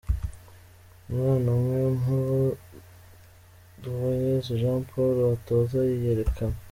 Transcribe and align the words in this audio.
Umwana 1.09 1.47
umwe 1.57 1.81
mu 2.03 2.17
bo 2.31 2.41
Nduwayezu 3.75 4.51
Jean 4.61 4.81
Paul 4.89 5.15
atoza 5.35 5.77
yiyerekana. 5.89 6.57